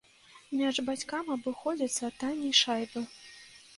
Мяч 0.61 0.77
бацькам 0.87 1.29
абыходзіцца 1.37 2.13
танней 2.23 2.55
шайбы. 2.63 2.99